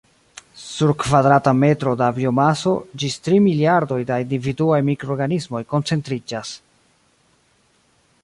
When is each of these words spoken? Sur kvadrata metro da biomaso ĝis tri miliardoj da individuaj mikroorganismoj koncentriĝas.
Sur 0.59 0.91
kvadrata 1.01 1.51
metro 1.63 1.91
da 2.01 2.07
biomaso 2.15 2.71
ĝis 3.03 3.17
tri 3.27 3.37
miliardoj 3.49 3.99
da 4.11 4.17
individuaj 4.25 4.81
mikroorganismoj 4.87 5.61
koncentriĝas. 5.75 6.55